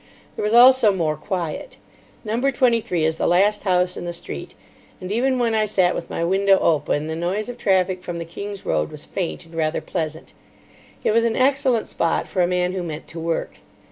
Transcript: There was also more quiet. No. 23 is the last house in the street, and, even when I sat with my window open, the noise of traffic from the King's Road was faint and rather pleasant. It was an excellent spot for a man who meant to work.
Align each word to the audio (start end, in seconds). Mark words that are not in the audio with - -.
There 0.35 0.41
was 0.41 0.55
also 0.55 0.91
more 0.91 1.15
quiet. 1.15 1.77
No. 2.25 2.41
23 2.49 3.05
is 3.05 3.17
the 3.17 3.27
last 3.27 3.65
house 3.65 3.95
in 3.95 4.03
the 4.05 4.13
street, 4.13 4.55
and, 4.99 5.11
even 5.11 5.37
when 5.37 5.53
I 5.53 5.65
sat 5.65 5.93
with 5.93 6.09
my 6.09 6.23
window 6.23 6.57
open, 6.57 7.05
the 7.05 7.15
noise 7.15 7.49
of 7.49 7.57
traffic 7.59 8.01
from 8.01 8.17
the 8.17 8.25
King's 8.25 8.65
Road 8.65 8.89
was 8.89 9.05
faint 9.05 9.45
and 9.45 9.53
rather 9.53 9.79
pleasant. 9.79 10.33
It 11.03 11.11
was 11.11 11.23
an 11.23 11.35
excellent 11.35 11.87
spot 11.87 12.27
for 12.27 12.41
a 12.41 12.47
man 12.47 12.71
who 12.73 12.81
meant 12.81 13.05
to 13.09 13.19
work. 13.19 13.57